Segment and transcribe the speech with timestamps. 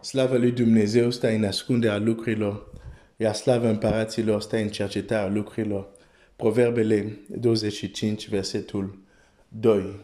[0.00, 2.66] Slava lui Dumnezeu stă în ascunderea lucrurilor,
[3.16, 5.88] iar slava împăraților stă în cercetarea lucrurilor.
[6.36, 8.98] Proverbele 25, versetul
[9.48, 10.00] 2.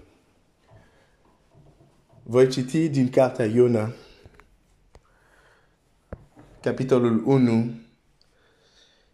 [2.22, 3.92] Voi citi din cartea Iona,
[6.60, 7.80] capitolul 1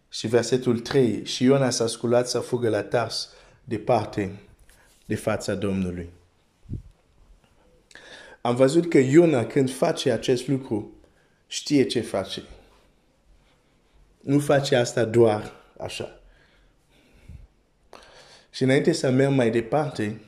[0.09, 1.25] și versetul 3.
[1.25, 3.29] Și Iona s-a sculat să fugă la Tars
[3.63, 4.39] departe
[5.05, 6.09] de fața Domnului.
[8.41, 10.91] Am văzut că Iona când face acest lucru
[11.47, 12.43] știe ce face.
[14.19, 16.21] Nu face asta doar așa.
[18.51, 20.21] Și înainte să merg mai departe,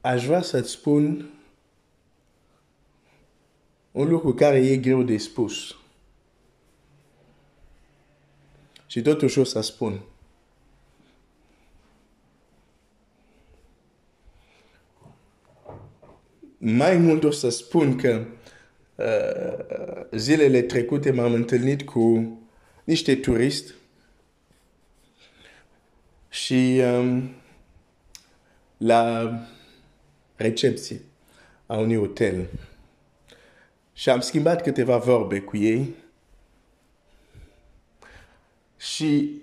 [0.00, 1.30] aș vrea să-ți spun
[3.90, 5.76] un lucru care e greu de spus.
[8.86, 10.00] Și totuși o să spun.
[16.58, 18.24] Mai mult o să spun că
[18.94, 22.38] uh, zilele trecute m-am întâlnit cu
[22.84, 23.72] niște turiști
[26.28, 27.30] și um,
[28.76, 29.32] la
[30.36, 31.00] recepție
[31.66, 32.46] a unui hotel.
[33.92, 35.94] Și am schimbat câteva vorbe cu ei.
[38.76, 39.40] Și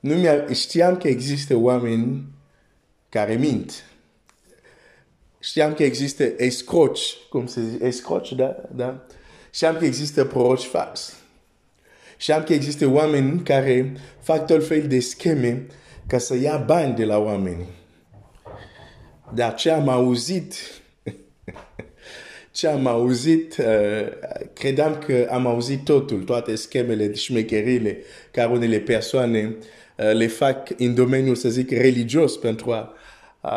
[0.00, 2.24] nu mi știam că există oameni
[3.08, 3.84] care mint.
[5.40, 8.56] Știam că există escroci, cum se zice, escroci, da?
[8.74, 9.06] da?
[9.50, 11.14] Știam că există proroci falsi.
[12.16, 15.66] Știam că există oameni care fac tot fel de scheme
[16.06, 17.66] ca să ia bani de la oameni.
[19.34, 20.54] Dar ce am auzit,
[22.50, 24.08] ce am auzit, uh,
[24.52, 27.98] credeam că am auzit totul, toate schemele, șmecherile
[28.30, 29.56] care unele persoane
[29.96, 32.94] uh, le fac în domeniul, să zic, religios pentru a,
[33.40, 33.50] a,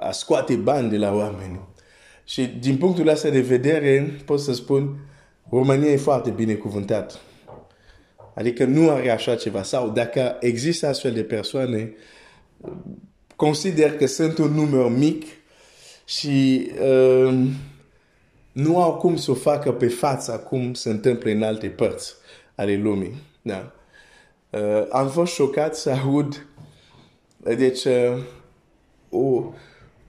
[0.00, 1.60] a scoate bani de la oameni.
[2.24, 4.96] Și din punctul ăsta de vedere, pot să spun,
[5.50, 7.20] România e foarte binecuvântat.
[8.34, 9.62] Adică nu are așa ceva.
[9.62, 11.94] Sau dacă există astfel de persoane,
[13.36, 15.24] consider că sunt un număr mic
[16.04, 17.48] și uh,
[18.52, 22.14] nu au cum să o facă pe față cum se întâmplă în alte părți
[22.54, 23.22] ale lumii.
[23.42, 23.72] Da.
[24.50, 26.46] Uh, am fost șocat să aud
[27.54, 28.18] deci uh,
[29.10, 29.52] o,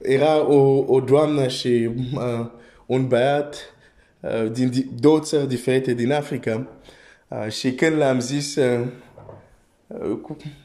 [0.01, 2.45] era o, o doamnă și uh,
[2.85, 3.55] un băiat
[4.19, 6.67] uh, din două țări diferite din Africa
[7.27, 8.87] uh, și când l-am zis uh,
[9.87, 10.19] uh,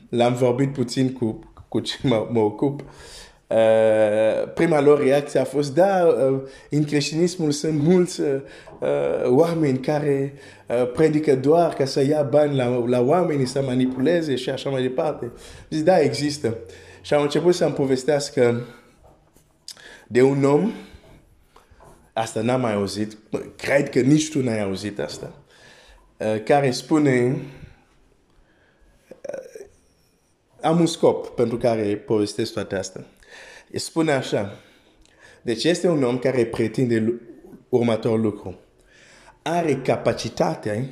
[0.09, 2.81] l-am vorbit puțin cu cu ce mă, mă ocup,
[3.47, 6.41] uh, prima lor reacție a fost, da, uh,
[6.71, 8.28] în creștinismul sunt mulți uh,
[9.25, 10.32] oameni care
[10.69, 14.82] uh, predică doar ca să ia bani la, la oameni, să manipuleze și așa mai
[14.82, 15.31] departe.
[15.71, 16.56] Zic, da, există.
[17.02, 18.66] Și am început să-mi povestească
[20.06, 20.72] de un om,
[22.12, 23.16] asta n-am mai auzit,
[23.56, 25.42] cred că nici tu n-ai auzit asta,
[26.16, 27.42] uh, care spune,
[30.60, 33.04] am un scop pentru care povestesc toate astea.
[33.70, 34.60] E spune așa.
[35.42, 37.20] Deci este un om care pretinde
[37.68, 38.58] următorul lucru.
[39.42, 40.86] Are capacitatea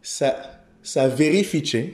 [0.00, 0.34] să,
[0.80, 1.92] să verifice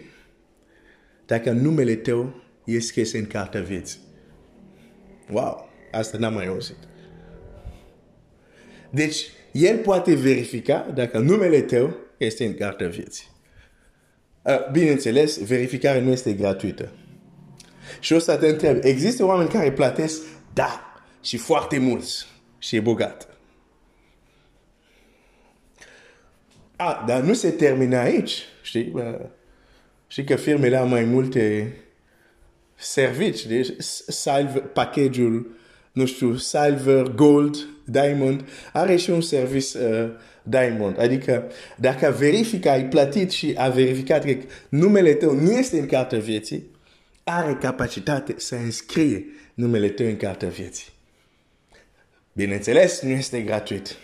[1.26, 3.98] dacă numele tău e scris în cartea vieții.
[5.30, 6.76] Wow, asta n-am mai auzit.
[8.90, 13.26] Deci, el poate verifica dacă numele tău este în cartea vieții.
[14.42, 16.92] Uh, bineînțeles, verificarea nu este gratuită.
[18.00, 20.22] Și o să te întreb, există oameni care plătesc?
[20.52, 22.26] Da, și foarte mulți.
[22.58, 23.28] Și e bogat.
[26.76, 28.42] Ah, dar nu se termină aici.
[28.62, 28.92] Știi?
[30.06, 31.74] Știi că firmele au mai multe
[32.80, 33.48] servicii.
[33.48, 33.68] Deci,
[34.06, 35.58] salve, package-ul,
[35.92, 40.10] nu știu, silver, gold, diamond, are și un service uh,
[40.42, 41.00] diamond.
[41.00, 44.36] Adică dacă verifică, ai plătit și a verificat că
[44.68, 46.70] numele tău nu este în cartea vieții,
[47.24, 49.24] are capacitate să înscrie
[49.54, 50.88] numele tău în cartea vieții.
[52.32, 53.96] Bineînțeles, nu este gratuit.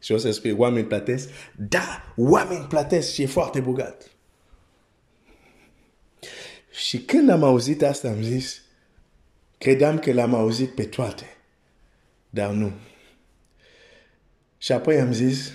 [0.00, 1.28] Și o să spui, oameni plătesc?
[1.68, 4.10] Da, oameni plătesc și e foarte bogat.
[6.72, 8.62] Și când am auzit asta, am zis,
[9.58, 11.36] credeam că l-am auzit pe toate.
[12.30, 12.72] Dar nu.
[14.58, 15.52] Și apoi am zis,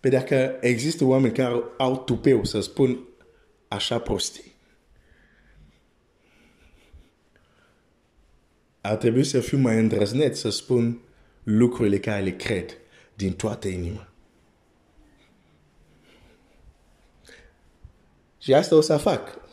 [0.00, 3.08] pe dacă există oameni care au tupeu să spun
[3.68, 4.52] așa prostii,
[8.80, 11.00] ar trebui să fiu mai îndrăzneț să spun
[11.42, 12.78] lucrurile care le cred
[13.14, 14.08] din toată inima.
[18.38, 19.43] Și asta o să fac.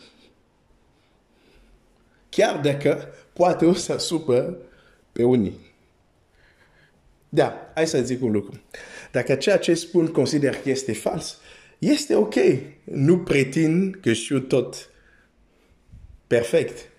[2.31, 4.57] Chiar dacă poate o să supă
[5.11, 5.59] pe unii.
[7.29, 8.61] Da, hai să zic un lucru.
[9.11, 11.37] Dacă ceea ce spun consider că este fals,
[11.79, 12.35] este ok.
[12.83, 14.89] Nu pretind că știu tot
[16.27, 16.89] perfect.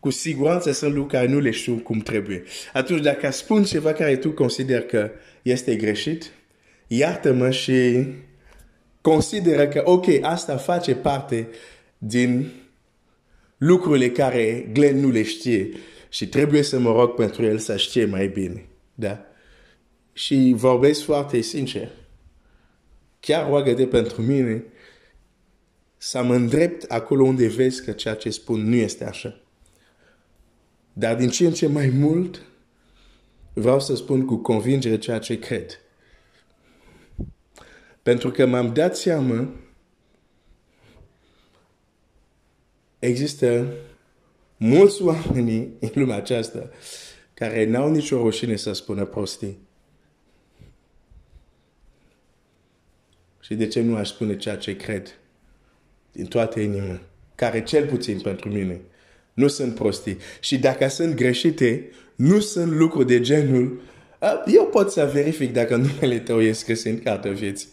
[0.00, 2.42] Cu siguranță sunt lucruri care nu le știu cum trebuie.
[2.72, 5.10] Atunci, dacă spun ceva care tu consider că
[5.42, 6.30] este greșit,
[6.86, 8.06] iartă-mă și
[9.00, 11.48] consideră că, ok, asta face parte
[11.98, 12.52] din
[13.58, 15.68] lucrurile care Glenn nu le știe
[16.08, 18.68] și trebuie să mă rog pentru el să știe mai bine.
[18.94, 19.24] Da?
[20.12, 21.88] Și vorbesc foarte sincer.
[23.20, 24.64] Chiar roagă pentru mine
[25.96, 29.40] să mă îndrept acolo unde vezi că ceea ce spun nu este așa.
[30.92, 32.42] Dar din ce în ce mai mult
[33.52, 35.80] vreau să spun cu convingere ceea ce cred.
[38.02, 39.50] Pentru că m-am dat seama
[42.98, 43.66] există
[44.56, 46.70] mulți oameni în lumea aceasta
[47.34, 49.58] care n-au nicio rușine să spună prostii.
[53.40, 55.18] Și de ce nu aș spune ceea ce cred
[56.12, 57.00] din toată inima,
[57.34, 58.80] care cel puțin pentru mine
[59.34, 60.18] nu sunt prostii.
[60.40, 63.80] Și dacă sunt greșite, nu sunt lucruri de genul
[64.46, 67.68] eu pot să verific dacă numele tău e scris în cartea vieții.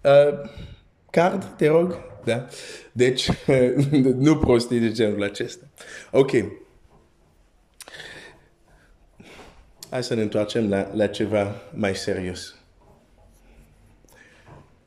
[0.00, 0.50] Uh,
[1.10, 1.98] card, te rog?
[2.24, 2.46] Da?
[2.92, 3.30] Deci,
[4.26, 5.64] nu prostii de genul acesta.
[6.10, 6.30] Ok.
[9.90, 12.54] Hai să ne întoarcem la, la ceva mai serios.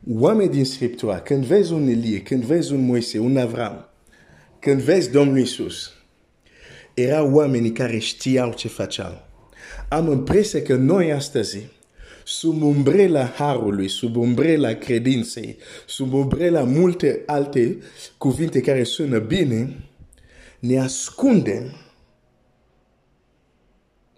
[0.10, 3.90] Oameni din Scriptura, când vezi un Elie, când vezi un Moise, un Avram,
[4.60, 5.94] când vezi Domnul Iisus,
[6.94, 9.25] erau oamenii care știau ce făceau.
[9.90, 11.69] Am impresia că noi astăzi,
[12.27, 17.77] sub umbrela harului, sub umbrela credinței, sub umbrela multe alte
[18.18, 19.83] cuvinte care sună bine,
[20.59, 21.71] ne ascundem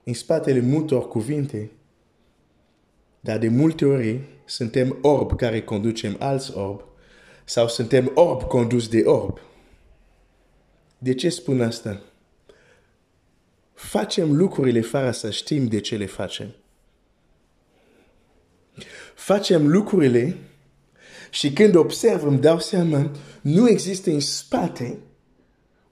[0.03, 1.71] în spatele multor cuvinte,
[3.19, 6.83] dar de multe ori suntem orb care conducem alți orb
[7.45, 9.39] sau suntem orb condus de orb.
[10.97, 12.01] De ce spun asta?
[13.73, 16.53] Facem lucrurile fără să știm de ce le facem.
[19.15, 20.35] Facem lucrurile
[21.29, 23.11] și când observ îmi dau seama,
[23.41, 24.97] nu există în spate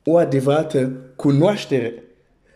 [0.04, 1.94] o adevărată cunoaștere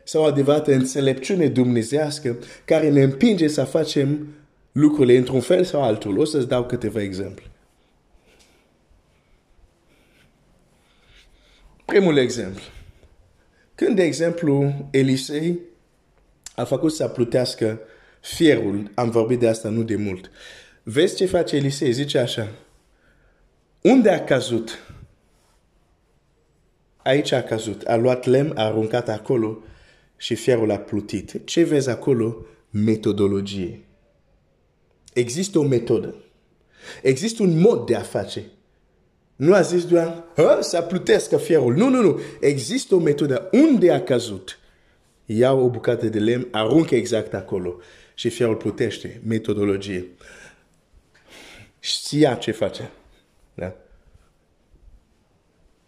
[0.03, 4.27] sau o adevărată înțelepciune dumnezească care ne împinge să facem
[4.71, 6.19] lucrurile într-un fel sau altul.
[6.19, 7.43] O să-ți dau câteva exemple.
[11.85, 12.63] Primul exemplu.
[13.75, 15.59] Când, de exemplu, Elisei
[16.55, 17.79] a făcut să plutească
[18.21, 20.31] fierul, am vorbit de asta nu de mult.
[20.83, 21.91] Vezi ce face Elisei?
[21.91, 22.51] Zice așa.
[23.81, 24.79] Unde a cazut?
[27.03, 27.81] Aici a cazut.
[27.81, 29.63] A luat lemn, a aruncat acolo
[30.17, 31.41] și fierul a plutit.
[31.45, 32.45] Ce vezi acolo?
[32.69, 33.85] Metodologie.
[35.13, 36.15] Există o metodă.
[37.01, 38.43] Există un mod de a face.
[39.35, 40.23] Nu a zis doar,
[40.59, 41.75] să plutească fierul.
[41.75, 42.19] Nu, nu, nu.
[42.39, 43.49] Există o metodă.
[43.51, 44.59] Unde a cazut?
[45.25, 47.79] Ia o bucată de lemn, aruncă exact acolo
[48.21, 49.21] și fierul plutește.
[49.25, 50.05] Metodologie.
[51.79, 52.91] Știa ce face.
[53.53, 53.75] Da?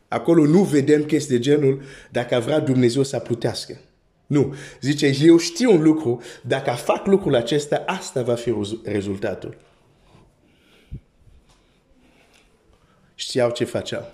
[0.08, 3.80] Acolo nu vedem că este de genul dacă vrea Dumnezeu să plutească.
[4.26, 4.56] Nu.
[4.82, 9.58] Zice, eu știu un lucru, dacă fac lucrul acesta, asta va fi rezultatul.
[13.16, 14.14] Știau ce făceau.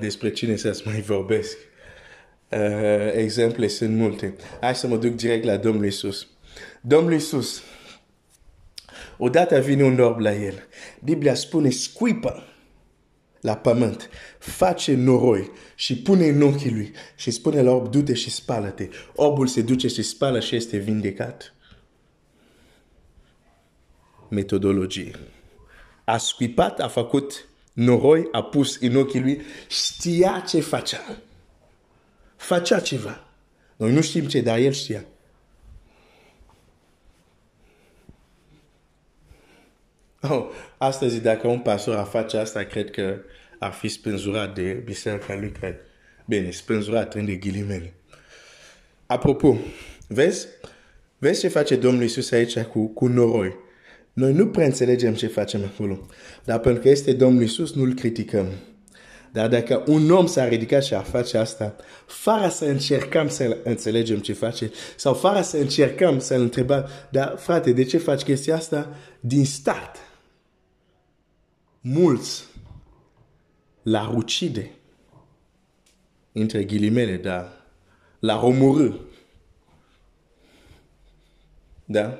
[0.00, 1.56] Despre cine să mai vorbesc.
[2.50, 4.36] Uh, exemple sunt multe.
[4.60, 6.26] Hai să mă duc direct la Domnul Isus.
[6.80, 7.62] Domnul Isus,
[9.18, 10.66] odată vine un orb la el.
[11.04, 12.42] Biblia spune, scuipă
[13.40, 18.30] la pământ, face noroi și pune în ochii lui și spune la orb, du-te și
[18.30, 18.88] spală-te.
[19.14, 21.54] Orbul se duce și spală și este vindecat.
[24.28, 25.18] Metodologie.
[26.04, 31.18] A scuipat, a făcut noroi, a pus în ochii lui, știa ce facea.
[32.38, 33.24] Facea ceva.
[33.76, 35.04] Noi nu știm ce, dar el știa.
[40.22, 40.46] Oh,
[40.78, 43.18] astăzi, dacă un pastor a face asta, cred că
[43.58, 45.74] ar fi spânzurat de biserica lui, cred.
[46.26, 47.94] Bine, spânzurat între ghilimele.
[49.06, 49.58] Apropo,
[50.08, 50.46] vezi?
[51.18, 53.56] Vezi ce face Domnul Iisus aici cu, cu noroi.
[54.12, 56.06] Noi nu prea înțelegem ce facem acolo.
[56.44, 58.46] Dar pentru că este Domnul Iisus, nu-L criticăm.
[59.32, 64.18] Dar dacă un om s-a ridicat și a face asta, fără să încercăm să înțelegem
[64.18, 68.96] ce face, sau fără să încercăm să-l întrebăm, dar frate, de ce faci chestia asta?
[69.20, 69.96] Din start,
[71.80, 72.44] mulți
[73.82, 74.70] la rucide,
[76.32, 77.58] între ghilimele, dar
[78.18, 79.00] L-a omorât.
[81.84, 82.18] Da?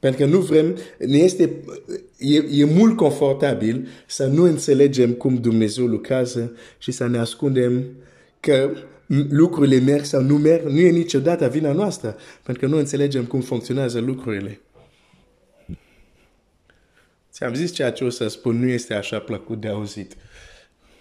[0.00, 1.50] Pentru că nu vrem, ne este,
[2.18, 7.84] e, e mult confortabil să nu înțelegem cum Dumnezeu lucrează și să ne ascundem
[8.40, 8.70] că
[9.28, 13.40] lucrurile merg sau nu merg, nu e niciodată vina noastră, pentru că nu înțelegem cum
[13.40, 14.60] funcționează lucrurile.
[17.32, 20.16] Ți-am zis ceea ce o să spun, nu este așa plăcut de auzit.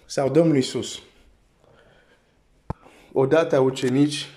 [0.06, 1.00] Sau Domnul Iisus.
[3.12, 4.28] Odată ucenici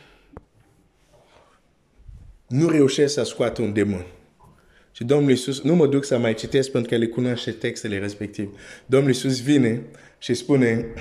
[2.46, 4.06] nu reușesc să scoată un demon.
[4.92, 8.50] Și Domnul Iisus, nu mă duc să mai citesc pentru că le cunoaște textele respective.
[8.86, 9.82] Domnul Iisus vine
[10.18, 10.94] și spune,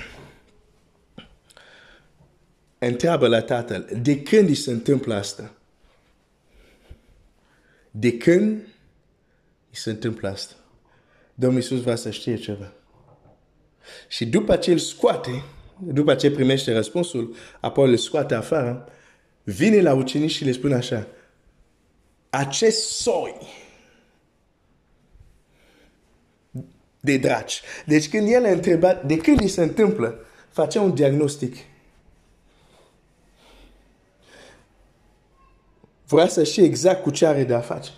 [2.78, 5.54] întreabă la tatăl, de când îi se întâmplă asta?
[7.90, 8.50] De când
[9.70, 10.54] îi se întâmplă asta?
[11.34, 12.72] Domnul Iisus va să știe ceva.
[14.08, 15.44] Și după ce îl scoate,
[15.78, 18.88] după ce primește răspunsul, apoi îl scoate afară,
[19.42, 21.06] vine la ucenici și le spune așa,
[22.30, 23.34] acest soi
[27.04, 27.62] de draci.
[27.86, 30.18] Deci când el a întrebat de când îi se întâmplă,
[30.50, 31.56] face un diagnostic.
[36.06, 37.90] Vrea să știe exact cu ce are de a face.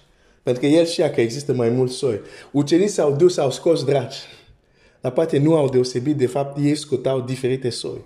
[0.43, 2.21] Pentru că el știa că există mai mulți soi.
[2.51, 4.17] Ucenicii s-au dus, au scos draci.
[5.01, 8.05] Dar poate nu au deosebit, de fapt, ei scotau diferite soi.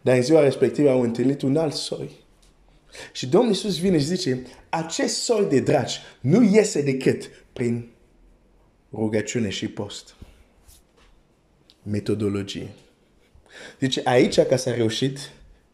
[0.00, 2.10] Dar în ziua respectivă au întâlnit un alt soi.
[3.12, 7.93] Și Domnul Iisus vine și zice, acest soi de draci nu iese decât prin
[8.96, 10.14] rugăciune și post.
[11.82, 12.68] Metodologie.
[13.78, 15.18] Deci aici ca s-a reușit,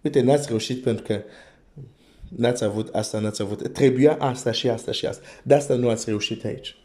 [0.01, 1.23] uite, n-ați reușit pentru că
[2.37, 5.27] n-ați avut asta, n-ați avut, trebuia asta și asta și asta.
[5.43, 6.77] De asta nu ați reușit aici.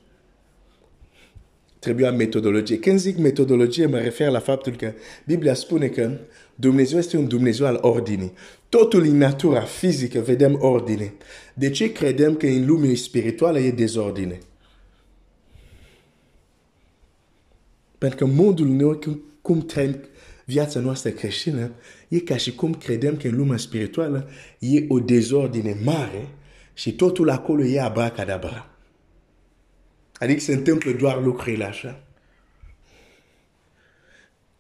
[1.79, 2.79] Trebuia metodologie.
[2.79, 4.93] Când zic metodologie, mă refer la faptul că
[5.25, 6.11] Biblia spune că
[6.55, 8.33] Dumnezeu este un Dumnezeu al ordinii.
[8.69, 11.13] Totul în natura fizică vedem ordine.
[11.53, 14.39] De ce credem că în lumea spirituală e dezordine?
[17.97, 18.99] Pentru că modul noi,
[19.41, 19.95] cum trăim
[20.45, 21.71] viața noastră creștină,
[22.07, 26.27] e ca și cum credem că în lumea spirituală e o dezordine mare
[26.73, 28.69] și totul acolo e abracadabra.
[30.13, 32.03] Adică se întâmplă doar lucrurile așa.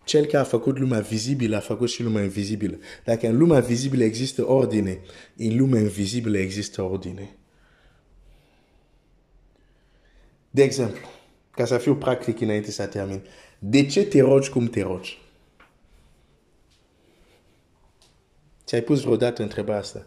[0.03, 2.77] Cel care a făcut lumea vizibilă a făcut și lumea invizibilă.
[3.03, 4.99] Dacă în lumea vizibilă există ordine,
[5.35, 7.35] în lumea invizibilă există ordine.
[10.49, 11.09] De exemplu,
[11.55, 13.21] ca să fiu practic înainte să termin,
[13.59, 15.21] de ce te rogi cum te rogi?
[18.65, 20.05] Ți-ai pus vreodată întrebarea asta?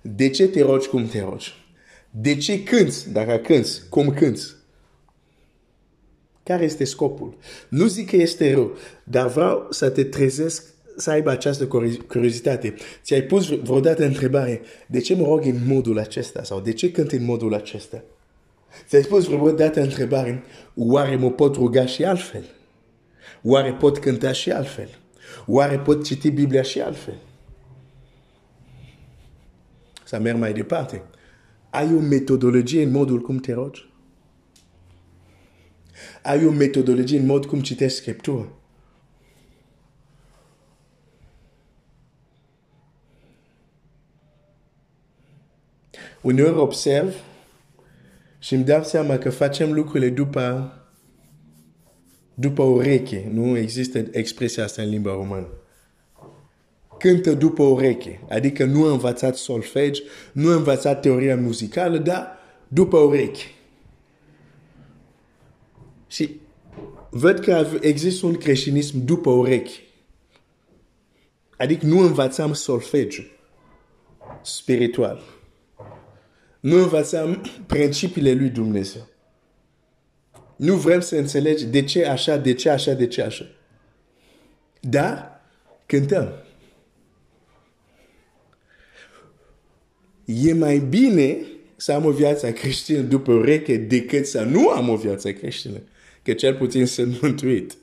[0.00, 1.54] De ce te rogi cum te rogi?
[2.10, 3.88] De ce cânți dacă cânți?
[3.88, 4.54] Cum cânți?
[6.42, 7.36] Care este scopul?
[7.68, 10.64] Nu zic că este rău, dar vreau să te trezesc
[10.96, 11.66] să aibă această
[12.08, 12.74] curiozitate.
[13.02, 16.42] Ți-ai pus vreodată întrebare, de ce mă rog în modul acesta?
[16.42, 18.02] Sau de ce cânt în modul acesta?
[18.86, 20.42] Ți-ai pus vreodată întrebare,
[20.74, 22.44] oare mă pot ruga și altfel?
[23.42, 24.88] Oare pot cânta și altfel?
[25.46, 27.18] Oare pot citi Biblia și altfel?
[30.04, 31.02] Să merg mai departe.
[31.70, 33.88] Ai o metodologie în modul cum te rogi?
[36.22, 38.48] Ai o metodologie în mod cum citești Scriptura?
[46.20, 47.14] Uneori observ
[48.42, 50.72] și îmi dau seama că facem lucrurile după,
[52.34, 53.30] după ureche.
[53.32, 55.48] Nu există expresia asta în limba română.
[56.98, 58.20] Cântă după ureche.
[58.28, 63.44] Adică nu a învățat solfege, nu a învățat teoria muzicală, dar după ureche.
[66.06, 66.40] Și
[67.10, 69.80] văd că există un creștinism după ureche.
[71.56, 73.22] Adică nu învățăm solfegiu
[74.42, 75.39] spiritual.
[76.60, 79.08] Nu învățăm principiile lui Dumnezeu.
[80.56, 83.46] Nu vrem să înțelegi de ce așa, de ce așa, de ce așa.
[84.80, 85.40] Dar
[85.86, 86.32] cântăm.
[90.24, 91.36] E mai bine
[91.76, 95.82] să am o viață creștină după ureche decât să nu am o viață creștină.
[96.22, 97.76] Că cel puțin sunt mântuit.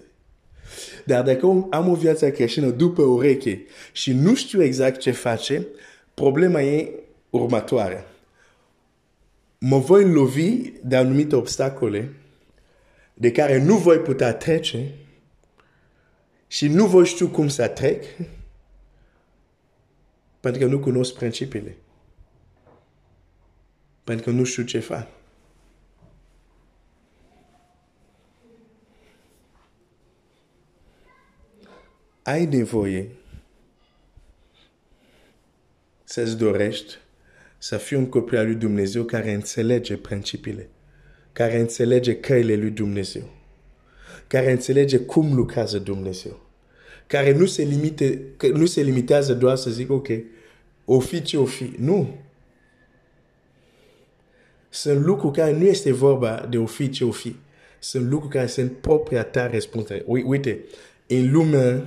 [1.05, 5.67] Dar dacă am o viață creștină după ureche și nu știu exact ce face,
[6.13, 6.89] problema e
[7.29, 8.05] următoarea
[9.57, 12.13] mă voi lovi de anumite obstacole
[13.13, 14.93] de care nu voi putea trece
[16.47, 18.03] și nu voi știu cum să trec
[20.39, 21.77] pentru că nu cunosc principiile.
[24.03, 25.07] Pentru că nu știu ce fac.
[32.27, 33.09] ai nevoie
[36.03, 36.97] să-ți dorești
[37.67, 40.69] să fii un copil al lui Dumnezeu care înțelege principiile,
[41.33, 43.29] care înțelege căile lui Dumnezeu,
[44.27, 46.39] care înțelege cum lucrează Dumnezeu,
[47.07, 48.21] care nu se, limite,
[48.53, 50.07] nu se limitează doar să zic, ok,
[50.86, 51.74] o fi ce o fi.
[51.77, 52.17] Nu.
[54.69, 57.36] Sunt lucruri care nu este vorba de o fi ce o fi.
[57.79, 60.27] Sunt lucruri care sunt propria ta responsabilitate.
[60.27, 60.59] Uite,
[61.07, 61.86] în lume,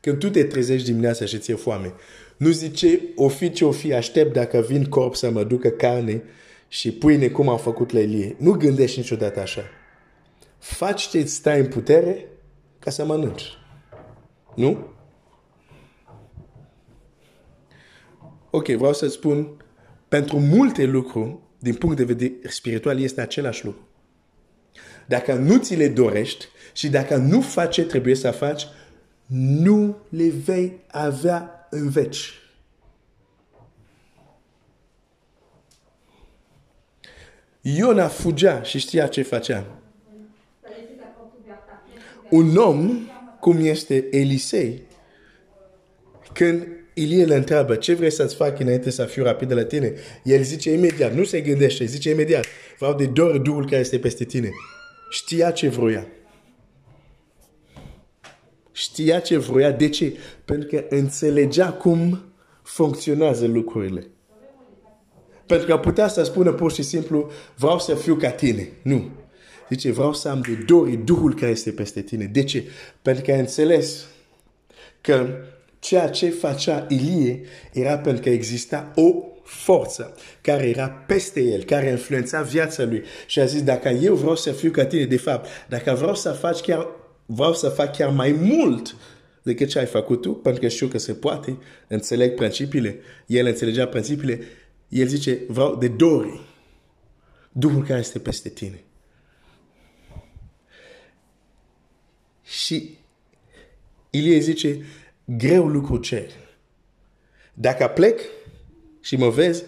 [0.00, 1.92] când tu te trezești dimineața și ți-e foame,
[2.36, 6.22] nu zice, o fi ce o fi, aștept dacă vin corp să mă ducă carne
[6.68, 8.36] și pâine cum am făcut la Elie.
[8.38, 9.62] Nu gândești niciodată așa.
[10.58, 12.26] Faci ce stai în putere
[12.78, 13.44] ca să mănânci.
[14.54, 14.86] Nu?
[18.50, 19.64] Ok, vreau să spun,
[20.08, 23.88] pentru multe lucruri, din punct de vedere spiritual, este același lucru.
[25.06, 28.66] Dacă nu ți le dorești și dacă nu faci ce trebuie să faci,
[29.32, 32.32] nu le vei avea în veci.
[37.60, 39.66] Iona fugea și știa ce făcea.
[42.30, 43.08] Un om,
[43.40, 44.82] cum este Elisei,
[46.32, 49.94] când Ilie îl întreabă ce vrei să-ți fac înainte să fiu rapid de la tine,
[50.24, 52.44] el zice imediat, nu se gândește, zice imediat,
[52.78, 54.50] vreau de dor Duhul care este peste tine.
[55.10, 56.06] Știa ce vroia.
[58.80, 59.70] Știa ce vroia.
[59.70, 60.16] De ce?
[60.44, 62.20] Pentru că înțelegea cum
[62.62, 64.06] funcționează lucrurile.
[65.46, 68.68] Pentru că putea să spună pur și simplu, vreau să fiu ca tine.
[68.82, 69.10] Nu.
[69.68, 72.24] Zice, vreau să am de dori Duhul care este peste tine.
[72.24, 72.64] De ce?
[73.02, 74.06] Pentru că a înțeles
[75.00, 75.28] că
[75.78, 77.40] ceea ce facea Ilie
[77.72, 83.02] era pentru că exista o forță care era peste el, care influența viața lui.
[83.26, 86.30] Și a zis, dacă eu vreau să fiu ca tine, de fapt, dacă vreau să
[86.30, 86.88] faci chiar,
[87.32, 88.96] vreau să fac chiar mai mult
[89.42, 91.58] decât ce ai făcut tu, pentru că știu că se poate,
[91.88, 94.40] înțeleg principiile, el înțelegea principiile,
[94.88, 96.40] el zice, vreau de dori
[97.52, 98.84] Duhul care este peste tine.
[102.42, 102.98] Și
[104.10, 104.84] Ilie zice,
[105.24, 106.30] greu lucru cer.
[107.54, 108.20] Dacă plec
[109.00, 109.64] și mă vezi,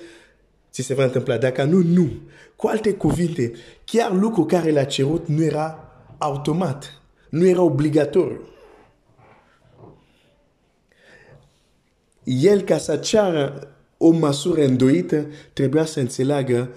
[0.71, 1.39] ți se va întâmpla.
[1.39, 2.11] Dacă nu, nu.
[2.57, 3.53] Cu alte cuvinte,
[3.85, 7.02] chiar lucru care l-a cerut nu era automat,
[7.33, 8.41] nu era obligatoriu.
[12.25, 16.71] El, ca să ceară o măsură îndoită, trebuia să înțeleagă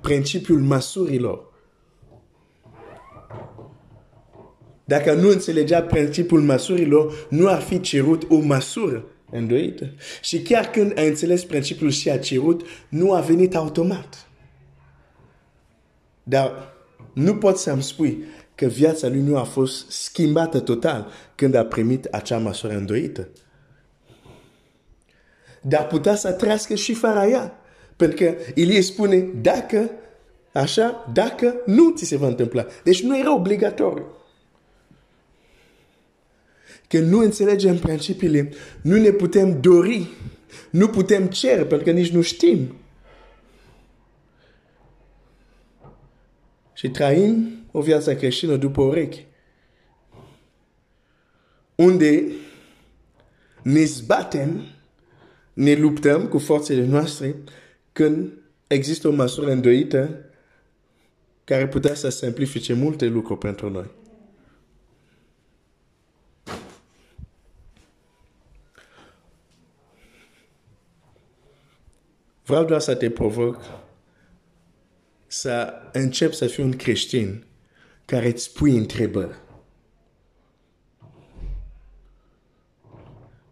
[0.00, 1.52] principiul măsurilor.
[4.84, 9.94] Dacă nu înțelegea principiul măsurilor, nu ar fi cerut o măsură îndoită.
[10.22, 14.28] Și chiar când a înțeles principiul și a cerut, nu a venit automat.
[16.22, 16.74] Dar
[17.12, 18.24] nu pot să-mi spui
[18.60, 23.28] că viața lui nu a fost schimbată total când a primit acea măsură îndoită.
[25.62, 27.60] Dar putea să trăiască și fără ea.
[27.96, 29.90] Pentru că Ilie spune, dacă,
[30.52, 32.66] așa, dacă, nu ți se va întâmpla.
[32.84, 34.06] Deci nu era obligatoriu.
[36.88, 40.08] Când nu înțelegem principiile, nu ne putem dori,
[40.70, 42.74] nu putem cere, pentru că nici nu știm.
[46.72, 49.26] Și trăim o viață creștină după urechi.
[51.74, 52.24] Unde
[53.62, 54.62] ne zbatem,
[55.52, 57.34] ne luptăm cu forțele noastre
[57.92, 58.32] când
[58.66, 60.24] există o măsură îndoită
[61.44, 63.90] care putea să simplifice multe lucruri pentru noi.
[72.44, 73.62] Vreau doar să te provoc
[75.26, 77.44] să încep să fii un creștin
[78.10, 79.34] care îți pui întrebări.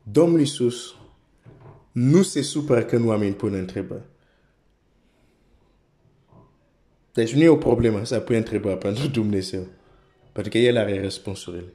[0.02, 0.94] Domnul Iisus
[1.92, 4.02] nu se supără când oamenii pun întrebări.
[7.12, 9.66] Deci nu e o problemă să pui întrebări pentru Dumnezeu.
[10.32, 11.72] Pentru că El are răspunsurile.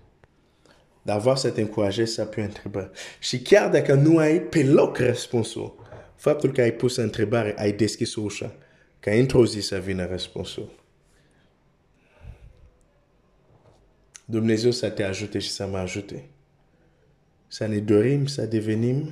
[1.02, 2.89] Dar vreau să te încurajezi să pui întrebări.
[3.19, 5.76] Și chiar dacă nu ai pe loc răspunsul,
[6.15, 8.56] faptul că ai pus întrebare, ai deschis ușa,
[9.00, 10.82] ca într-o zi să vină răspunsul.
[14.26, 16.30] Dumnezeu să te ajute și să mă ajute.
[17.48, 19.12] Să ne dorim să devenim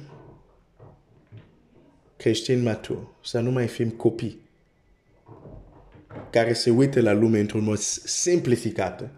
[2.18, 4.50] creștini maturi, să nu mai fim copii
[6.32, 9.10] care se uită la lume într-un mod simplificat,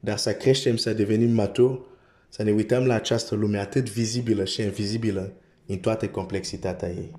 [0.00, 1.80] dar să creștem, să devenim maturi,
[2.28, 5.32] să ne uităm la această lume atât vizibilă și invizibilă,
[5.66, 7.12] în toată complexitatea ei.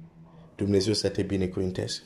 [0.56, 2.02] Dumnezeu să te binecuvânteze.